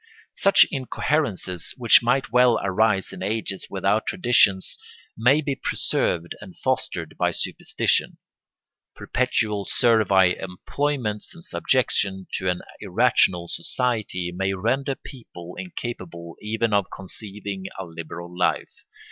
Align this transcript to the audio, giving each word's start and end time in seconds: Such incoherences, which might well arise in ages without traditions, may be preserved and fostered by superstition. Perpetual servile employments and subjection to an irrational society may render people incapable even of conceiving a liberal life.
Such 0.33 0.65
incoherences, 0.71 1.75
which 1.77 2.01
might 2.01 2.31
well 2.31 2.59
arise 2.63 3.13
in 3.13 3.21
ages 3.21 3.67
without 3.69 4.07
traditions, 4.07 4.79
may 5.15 5.41
be 5.41 5.55
preserved 5.55 6.35
and 6.41 6.57
fostered 6.57 7.15
by 7.19 7.29
superstition. 7.29 8.17
Perpetual 8.95 9.65
servile 9.65 10.33
employments 10.39 11.35
and 11.35 11.43
subjection 11.43 12.25
to 12.39 12.49
an 12.49 12.61
irrational 12.79 13.47
society 13.47 14.31
may 14.35 14.53
render 14.55 14.95
people 14.95 15.53
incapable 15.55 16.35
even 16.41 16.73
of 16.73 16.87
conceiving 16.91 17.65
a 17.77 17.85
liberal 17.85 18.35
life. 18.35 18.73